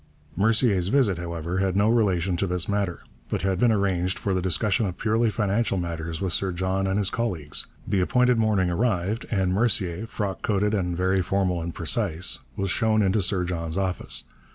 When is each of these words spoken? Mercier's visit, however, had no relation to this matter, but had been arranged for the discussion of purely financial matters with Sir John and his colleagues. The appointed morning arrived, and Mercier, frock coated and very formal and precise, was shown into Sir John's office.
Mercier's 0.35 0.87
visit, 0.87 1.19
however, 1.19 1.59
had 1.59 1.75
no 1.75 1.87
relation 1.87 2.35
to 2.35 2.47
this 2.47 2.67
matter, 2.67 3.01
but 3.29 3.43
had 3.43 3.59
been 3.59 3.71
arranged 3.71 4.17
for 4.17 4.33
the 4.33 4.41
discussion 4.41 4.87
of 4.87 4.97
purely 4.97 5.29
financial 5.29 5.77
matters 5.77 6.19
with 6.19 6.33
Sir 6.33 6.51
John 6.51 6.87
and 6.87 6.97
his 6.97 7.11
colleagues. 7.11 7.67
The 7.87 8.01
appointed 8.01 8.39
morning 8.39 8.71
arrived, 8.71 9.27
and 9.29 9.53
Mercier, 9.53 10.07
frock 10.07 10.41
coated 10.41 10.73
and 10.73 10.97
very 10.97 11.21
formal 11.21 11.61
and 11.61 11.71
precise, 11.71 12.39
was 12.55 12.71
shown 12.71 13.03
into 13.03 13.21
Sir 13.21 13.43
John's 13.43 13.77
office. 13.77 14.23